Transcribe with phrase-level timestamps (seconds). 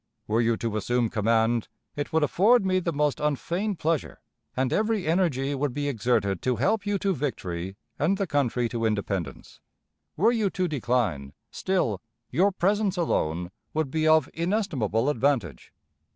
[0.25, 4.19] Were you to assume command, it would afford me the most unfeigned pleasure,
[4.57, 8.83] and every energy would be exerted to help you to victory and the country to
[8.85, 9.59] independence.
[10.17, 12.01] Were you to decline, still
[12.31, 15.71] your presence alone would be of inestimable advantage.